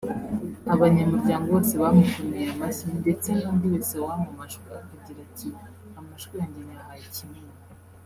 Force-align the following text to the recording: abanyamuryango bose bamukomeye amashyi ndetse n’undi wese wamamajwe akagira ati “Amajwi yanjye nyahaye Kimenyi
abanyamuryango 0.73 1.45
bose 1.55 1.73
bamukomeye 1.81 2.45
amashyi 2.53 2.85
ndetse 3.01 3.29
n’undi 3.39 3.65
wese 3.73 3.93
wamamajwe 4.05 4.67
akagira 4.79 5.19
ati 5.27 5.47
“Amajwi 5.99 6.33
yanjye 6.41 6.61
nyahaye 6.67 7.07
Kimenyi 7.15 7.53